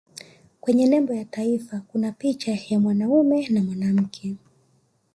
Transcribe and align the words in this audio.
kwenye 0.61 0.87
nembo 0.87 1.13
ya 1.13 1.25
taifa 1.25 1.79
kuna 1.81 2.11
picha 2.11 2.57
ya 2.69 2.79
mwanaume 2.79 3.47
na 3.47 3.63
mwanamke 3.63 4.35